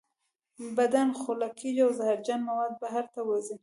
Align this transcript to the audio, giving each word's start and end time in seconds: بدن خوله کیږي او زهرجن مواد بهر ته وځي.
بدن 0.77 1.07
خوله 1.19 1.47
کیږي 1.59 1.81
او 1.85 1.91
زهرجن 1.99 2.39
مواد 2.49 2.71
بهر 2.81 3.05
ته 3.13 3.19
وځي. 3.27 3.55